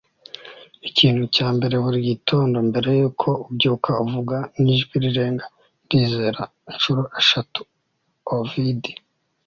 ikintu 0.89 1.23
cya 1.35 1.47
mbere 1.55 1.75
buri 1.83 1.99
gitondo 2.09 2.55
mbere 2.69 2.87
yuko 2.99 3.27
ubyuka 3.47 3.89
vuga 4.11 4.37
n'ijwi 4.61 4.95
rirenga, 5.03 5.45
'ndizera,' 5.53 6.51
inshuro 6.71 7.01
eshatu.- 7.21 7.59
ovid 8.37 8.83